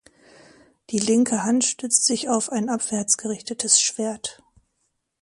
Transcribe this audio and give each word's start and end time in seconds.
Die 0.89 0.97
linke 0.97 1.43
Hand 1.43 1.63
stützt 1.63 2.05
sich 2.05 2.27
auf 2.27 2.51
ein 2.51 2.69
abwärts 2.69 3.19
gerichtetes 3.19 3.79
Schwert. 3.79 4.41